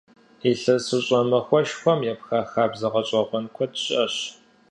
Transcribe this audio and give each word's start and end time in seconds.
ИлъэсыщӀэ 0.49 1.19
махуэшхуэм 1.29 1.99
епха 2.13 2.39
хабзэ 2.51 2.87
гъэщӀэгъуэн 2.93 3.45
куэд 3.55 3.73
щыӀэщ. 3.83 4.15